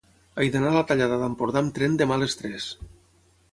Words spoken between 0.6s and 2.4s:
a la Tallada d'Empordà amb tren demà a les